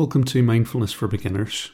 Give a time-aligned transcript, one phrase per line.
[0.00, 1.72] Welcome to Mindfulness for Beginners.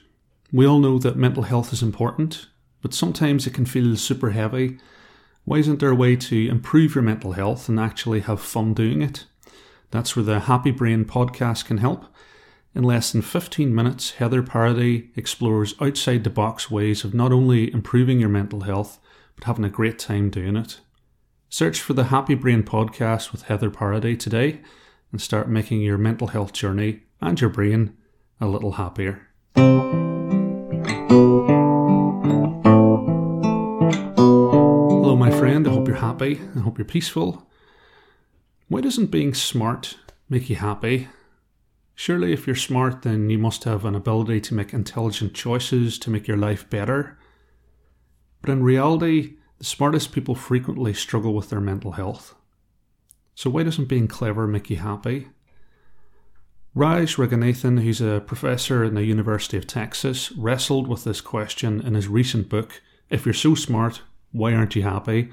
[0.50, 2.48] We all know that mental health is important,
[2.82, 4.80] but sometimes it can feel super heavy.
[5.44, 9.00] Why isn't there a way to improve your mental health and actually have fun doing
[9.00, 9.26] it?
[9.92, 12.04] That's where the Happy Brain podcast can help.
[12.74, 17.72] In less than 15 minutes, Heather Parady explores outside the box ways of not only
[17.72, 18.98] improving your mental health,
[19.36, 20.80] but having a great time doing it.
[21.48, 24.62] Search for the Happy Brain podcast with Heather Parady today
[25.12, 27.96] and start making your mental health journey and your brain
[28.40, 29.28] a little happier.
[34.16, 35.66] Hello, my friend.
[35.66, 36.40] I hope you're happy.
[36.54, 37.48] I hope you're peaceful.
[38.68, 39.96] Why doesn't being smart
[40.28, 41.08] make you happy?
[41.94, 46.10] Surely, if you're smart, then you must have an ability to make intelligent choices to
[46.10, 47.18] make your life better.
[48.42, 52.34] But in reality, the smartest people frequently struggle with their mental health.
[53.34, 55.28] So, why doesn't being clever make you happy?
[56.76, 61.94] Raj Raghunathan, who's a professor in the University of Texas, wrestled with this question in
[61.94, 65.30] his recent book, If You're So Smart, Why Aren't You Happy?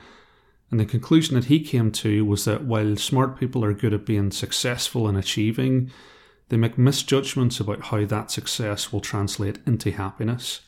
[0.71, 4.05] And the conclusion that he came to was that while smart people are good at
[4.05, 5.91] being successful and achieving,
[6.47, 10.61] they make misjudgments about how that success will translate into happiness.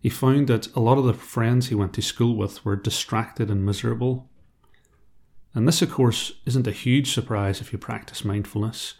[0.00, 3.50] He found that a lot of the friends he went to school with were distracted
[3.50, 4.28] and miserable.
[5.54, 8.96] And this, of course, isn't a huge surprise if you practice mindfulness.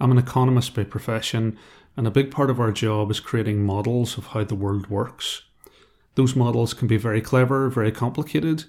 [0.00, 1.58] I'm an economist by profession,
[1.96, 5.42] and a big part of our job is creating models of how the world works.
[6.14, 8.64] Those models can be very clever, very complicated,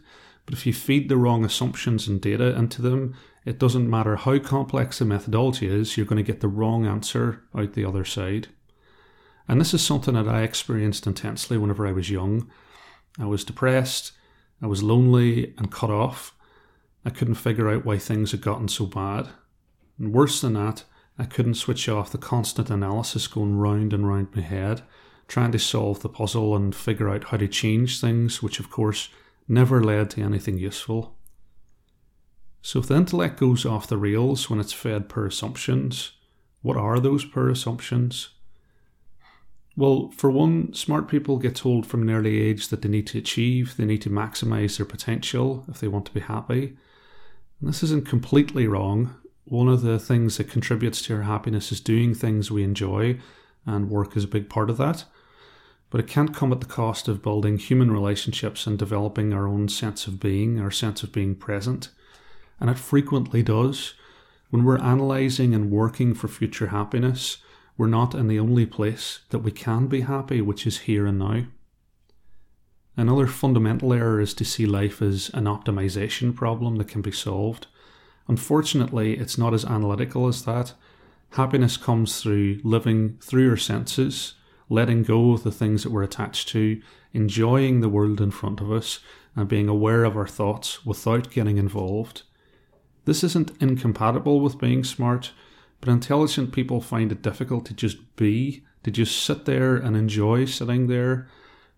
[0.46, 3.16] but if you feed the wrong assumptions and data into them,
[3.46, 7.44] it doesn't matter how complex the methodology is, you're going to get the wrong answer
[7.56, 8.50] out the other side.
[9.48, 12.52] And this is something that I experienced intensely whenever I was young.
[13.18, 14.12] I was depressed,
[14.62, 16.36] I was lonely and cut off.
[17.04, 19.30] I couldn't figure out why things had gotten so bad.
[19.98, 20.84] And worse than that,
[21.22, 24.82] I couldn't switch off the constant analysis going round and round my head,
[25.28, 29.10] trying to solve the puzzle and figure out how to change things, which of course
[29.48, 31.16] never led to anything useful.
[32.64, 36.14] So if the intellect goes off the rails when it's fed per assumptions,
[36.64, 38.30] what are those per assumptions?
[39.78, 43.20] Well, for one, smart people get told from an early age that they need to
[43.20, 46.78] achieve, they need to maximize their potential if they want to be happy.
[47.60, 49.14] And this isn't completely wrong,
[49.46, 53.19] one of the things that contributes to our happiness is doing things we enjoy,
[53.66, 55.06] and work is a big part of that.
[55.90, 59.68] But it can't come at the cost of building human relationships and developing our own
[59.68, 61.90] sense of being, our sense of being present.
[62.59, 63.94] And it frequently does.
[64.51, 67.38] When we're analysing and working for future happiness,
[67.78, 71.19] we're not in the only place that we can be happy, which is here and
[71.19, 71.44] now.
[72.96, 77.68] Another fundamental error is to see life as an optimization problem that can be solved.
[78.28, 80.74] Unfortunately, it's not as analytical as that.
[81.32, 84.34] Happiness comes through living through your senses,
[84.70, 86.81] letting go of the things that we're attached to,
[87.14, 89.00] enjoying the world in front of us,
[89.36, 92.24] and being aware of our thoughts without getting involved.
[93.06, 95.31] This isn't incompatible with being smart,
[95.80, 100.46] but intelligent people find it difficult to just be, to just sit there and enjoy
[100.46, 101.28] sitting there.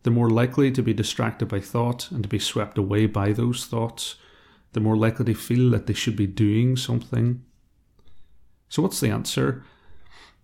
[0.02, 3.66] They're more likely to be distracted by thought and to be swept away by those
[3.66, 4.16] thoughts
[4.73, 7.44] the more likely they feel that they should be doing something.
[8.69, 9.63] So, what's the answer?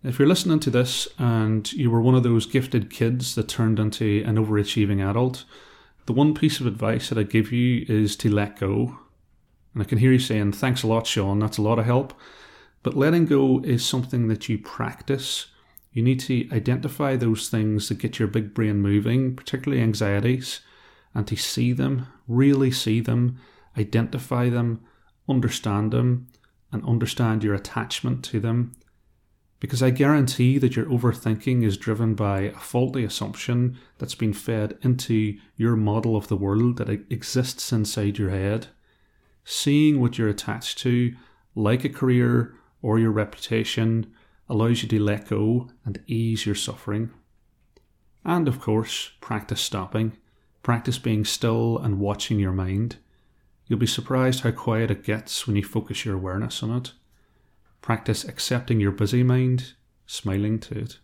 [0.04, 3.80] If you're listening to this and you were one of those gifted kids that turned
[3.80, 5.44] into an overachieving adult,
[6.06, 8.98] the one piece of advice that I give you is to let go.
[9.74, 12.14] And I can hear you saying, Thanks a lot, Shaun, that's a lot of help.
[12.82, 15.48] But letting go is something that you practice.
[15.92, 20.62] You need to identify those things that get your big brain moving, particularly anxieties,
[21.14, 23.40] and to see them, really see them,
[23.78, 24.82] identify them,
[25.28, 26.28] understand them,
[26.72, 28.74] and understand your attachment to them.
[29.60, 34.78] Because I guarantee that your overthinking is driven by a faulty assumption that's been fed
[34.82, 38.68] into your model of the world that exists inside your head.
[39.44, 41.14] Seeing what you're attached to,
[41.56, 44.14] like a career or your reputation,
[44.48, 47.12] allows you to let go and ease your suffering.
[48.24, 50.18] And of course, practice stopping.
[50.64, 52.98] Practice being still and watching your mind.
[53.70, 56.92] You'll be surprised how quiet it gets when you focus your awareness on it.
[57.82, 59.74] Practice accepting your busy mind,
[60.08, 60.98] smiling to it.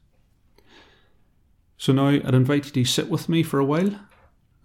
[1.78, 4.00] So now I'd invite you to sit with me for a while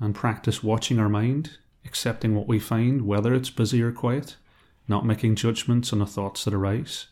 [0.00, 4.36] and practice watching our mind, accepting what we find, whether it's busy or quiet,
[4.88, 7.08] not making judgments on the thoughts that arise.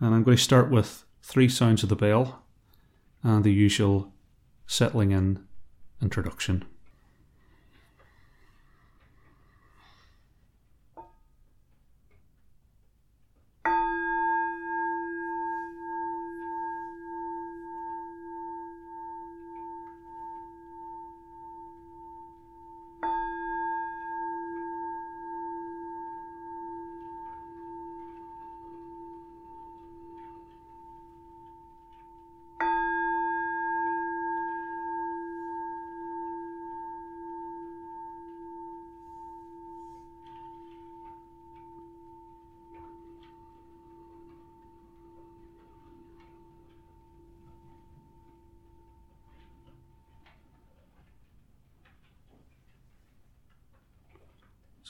[0.00, 2.42] And I'm going to start with three sounds of the bell
[3.22, 4.12] and the usual
[4.66, 5.46] settling in
[6.02, 6.64] introduction.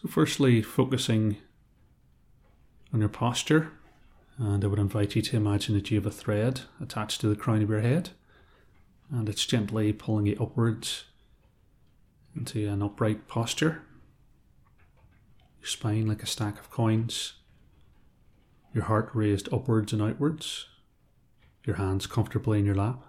[0.01, 1.39] So, firstly, focusing
[2.95, 3.73] on your posture,
[4.37, 7.35] and I would invite you to imagine that you have a thread attached to the
[7.35, 8.11] crown of your head,
[9.11, 11.07] and it's gently pulling you upwards
[12.37, 13.83] into an upright posture.
[15.59, 17.33] Your spine like a stack of coins,
[18.73, 20.67] your heart raised upwards and outwards,
[21.65, 23.03] your hands comfortably in your lap.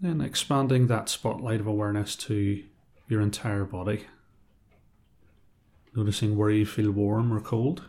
[0.00, 2.62] Then expanding that spotlight of awareness to
[3.06, 4.06] your entire body.
[5.94, 7.84] Noticing where you feel warm or cold.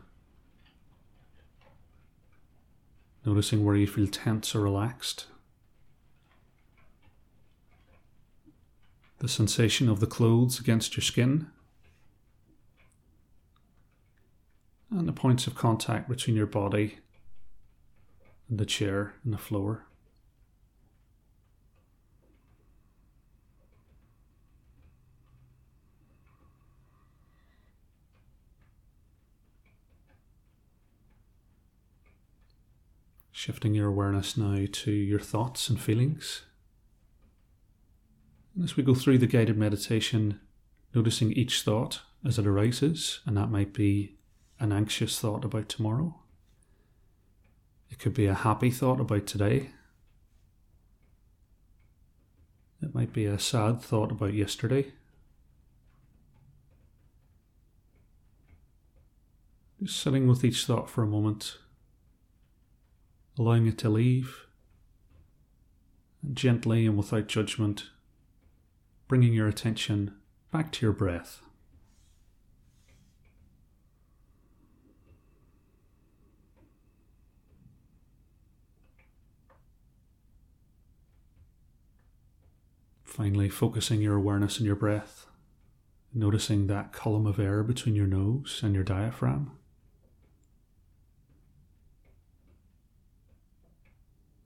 [3.26, 5.28] Noticing where you feel tense or relaxed.
[9.20, 11.48] The sensation of the clothes against your skin.
[14.90, 16.98] And the points of contact between your body
[18.50, 19.86] and the chair and the floor.
[33.42, 36.44] Shifting your awareness now to your thoughts and feelings.
[38.54, 40.40] And as we go through the guided meditation,
[40.94, 44.20] noticing each thought as it arises, and that might be
[44.60, 46.20] an anxious thought about tomorrow.
[47.90, 49.72] It could be a happy thought about today.
[52.80, 54.92] It might be a sad thought about yesterday.
[59.82, 61.58] Just sitting with each thought for a moment
[63.38, 64.46] allowing it to leave,
[66.22, 67.90] and gently and without judgment,
[69.08, 70.14] bringing your attention
[70.52, 71.42] back to your breath.
[83.04, 85.26] Finally, focusing your awareness on your breath,
[86.14, 89.52] noticing that column of air between your nose and your diaphragm.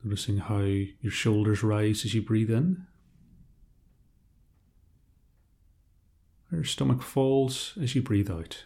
[0.05, 2.85] Noticing how your shoulders rise as you breathe in.
[6.51, 8.65] Your stomach falls as you breathe out.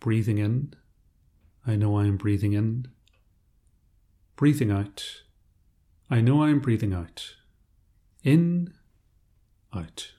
[0.00, 0.74] Breathing in,
[1.64, 2.88] I know I am breathing in.
[4.34, 5.22] Breathing out,
[6.10, 7.36] I know I am breathing out.
[8.24, 8.74] In,
[9.72, 10.14] out.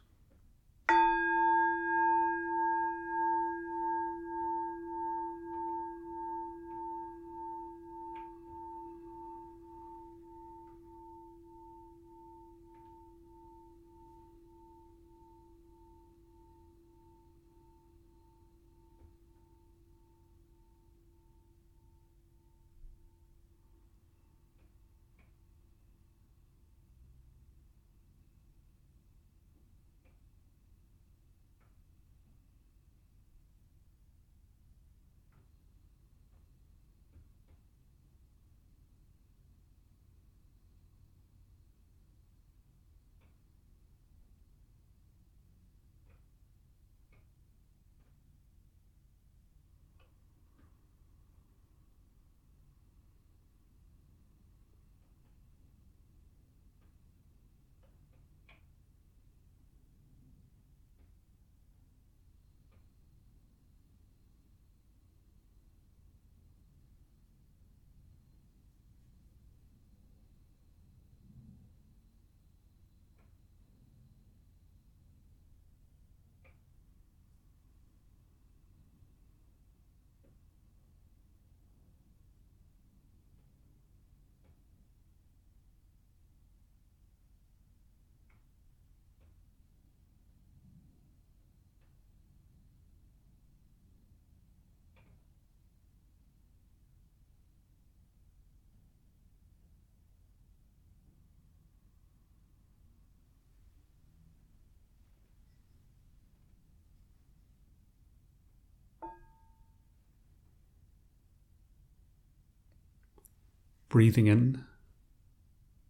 [113.92, 114.64] Breathing in,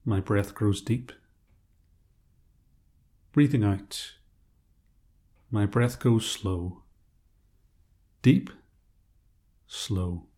[0.03, 1.12] my breath grows deep.
[3.31, 4.13] Breathing out,
[5.51, 6.81] my breath goes slow.
[8.24, 8.50] Deep,
[9.67, 10.30] slow.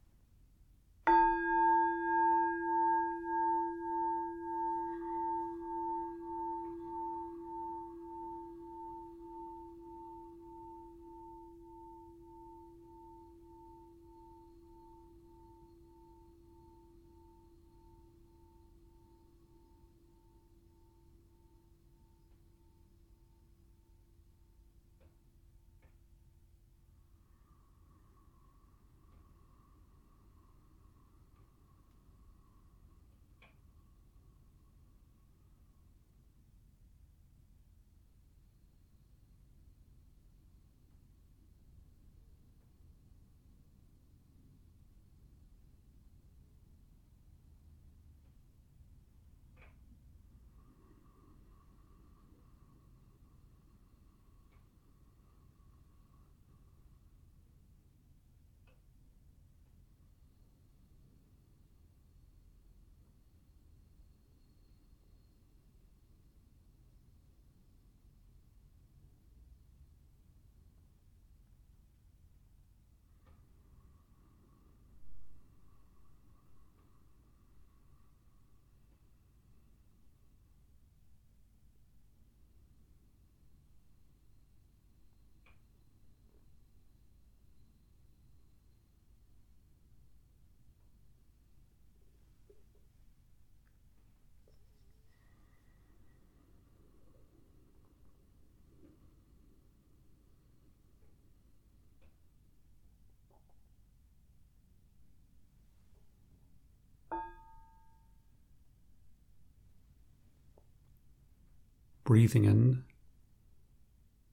[112.13, 112.83] Breathing in,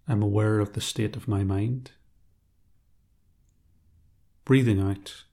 [0.06, 1.92] I'm aware of the state of my mind.
[4.44, 5.24] Breathing out,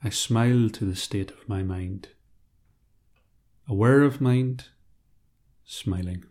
[0.00, 2.10] I smile to the state of my mind.
[3.68, 4.66] Aware of mind,
[5.64, 6.26] smiling.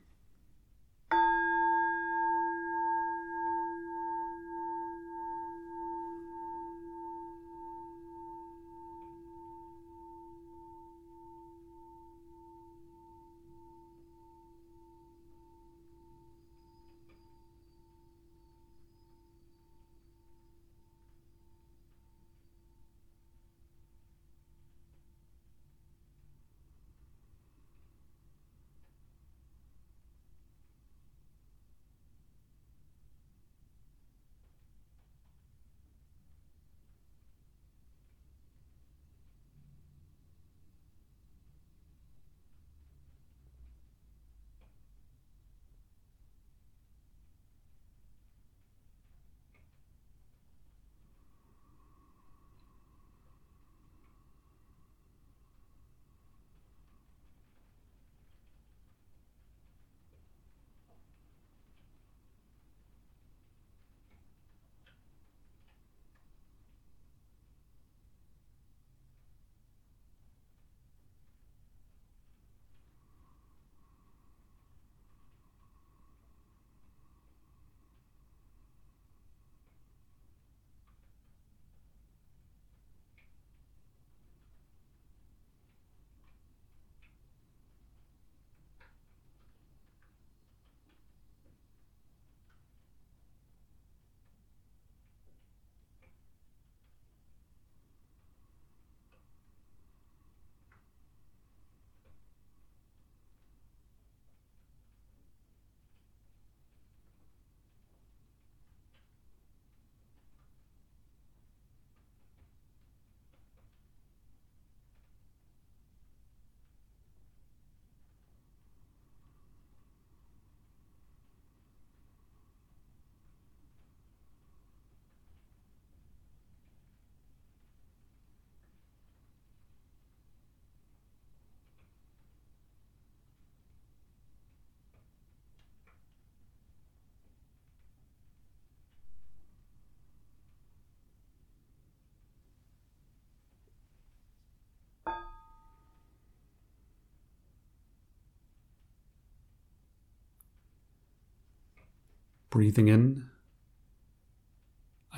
[152.55, 153.25] Breathing in,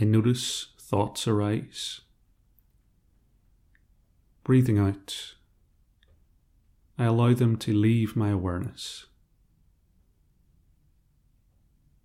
[0.02, 2.02] I notice thoughts arise.
[4.44, 5.36] Breathing out,
[6.98, 9.06] I allow them to leave my awareness.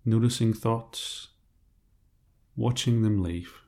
[0.05, 1.29] Noticing thoughts,
[2.55, 3.62] watching them leave.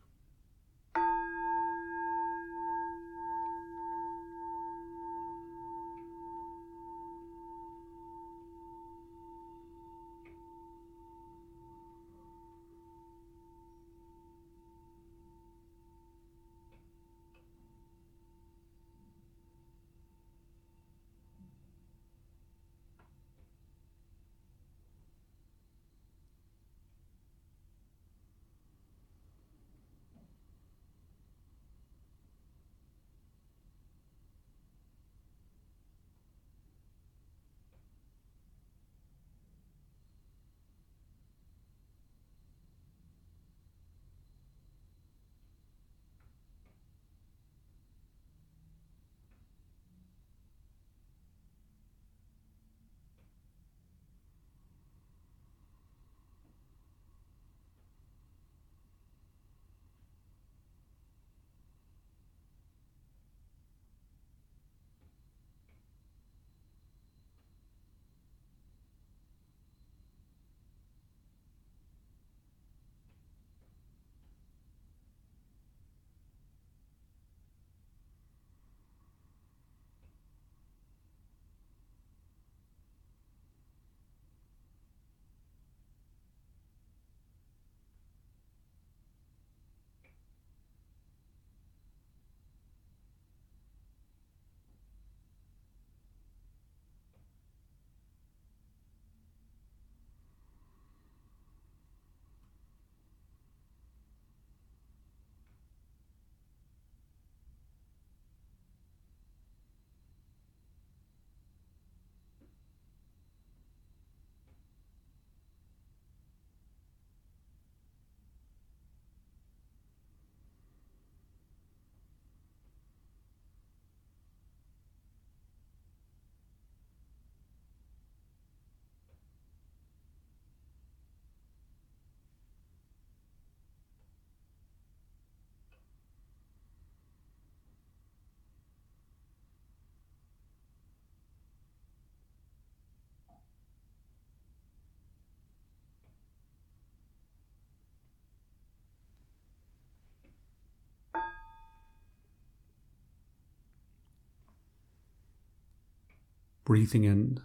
[156.65, 157.39] Breathing in,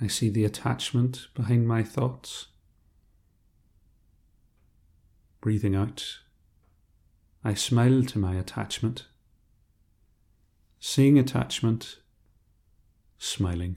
[0.00, 2.48] I see the attachment behind my thoughts.
[5.40, 6.18] Breathing out,
[7.44, 9.06] I smile to my attachment.
[10.80, 12.00] Seeing attachment,
[13.18, 13.76] smiling.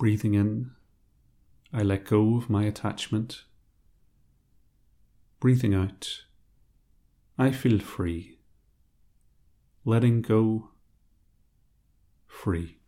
[0.00, 0.70] Breathing in,
[1.74, 3.44] I let go of my attachment.
[5.40, 6.22] Breathing out,
[7.36, 8.38] I feel free.
[9.84, 10.70] Letting go,
[12.26, 12.79] free.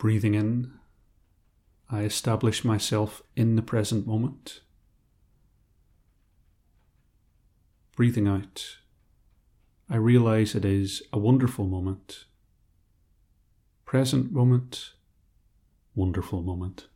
[0.00, 0.72] Breathing in,
[1.90, 4.62] I establish myself in the present moment.
[7.96, 8.78] Breathing out,
[9.90, 12.24] I realize it is a wonderful moment.
[13.84, 14.94] Present moment,
[15.94, 16.86] wonderful moment.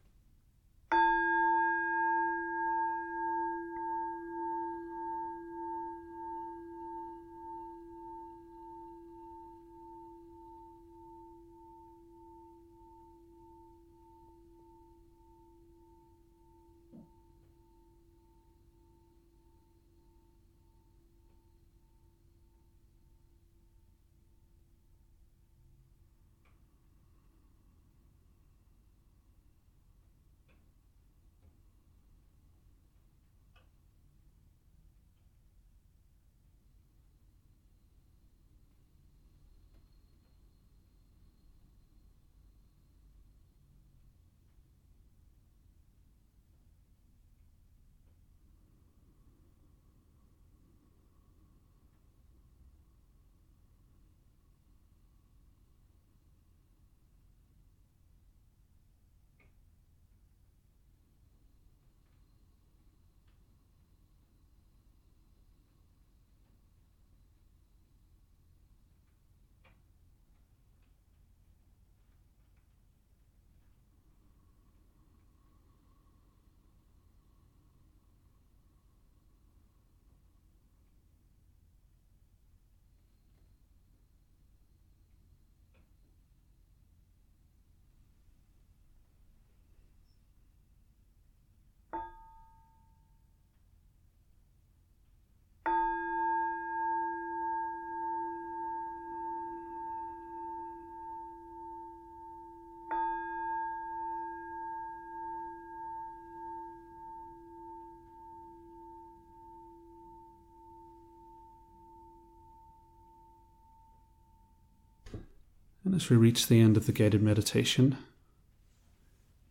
[115.84, 117.98] And as we reach the end of the guided meditation,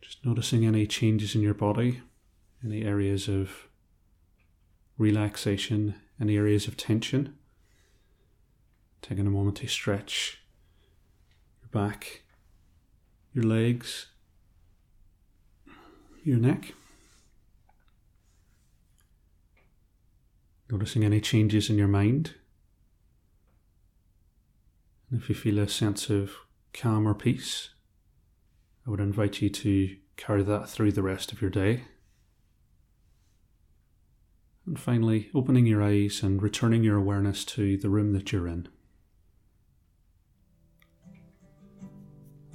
[0.01, 2.01] just noticing any changes in your body,
[2.63, 3.67] any areas of
[4.97, 7.35] relaxation, any areas of tension.
[9.01, 10.39] Taking a moment to stretch
[11.61, 12.23] your back,
[13.33, 14.07] your legs,
[16.23, 16.73] your neck.
[20.71, 22.33] Noticing any changes in your mind.
[25.13, 26.31] And if you feel a sense of
[26.73, 27.69] calm or peace,
[28.87, 31.83] I would invite you to carry that through the rest of your day.
[34.65, 38.67] And finally, opening your eyes and returning your awareness to the room that you're in.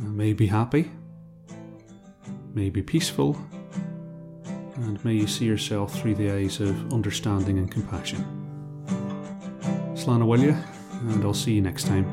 [0.01, 0.90] And may be happy,
[2.55, 3.40] may be peaceful,
[4.75, 8.25] and may you see yourself through the eyes of understanding and compassion.
[9.94, 10.57] Bhfuil you,
[11.12, 12.05] and I'll see you next time.